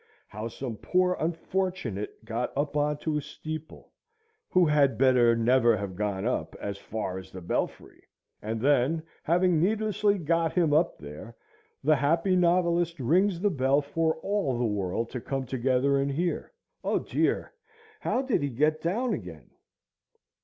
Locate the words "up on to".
2.57-3.17